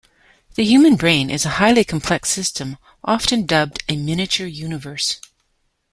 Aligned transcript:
The 0.55 0.63
human 0.63 0.95
brain 0.95 1.29
is 1.29 1.45
a 1.45 1.49
highly 1.61 1.83
complex 1.83 2.29
system 2.31 2.79
often 3.03 3.45
dubbed 3.45 3.83
a 3.87 3.95
miniature 3.95 4.47
universe. 4.47 5.21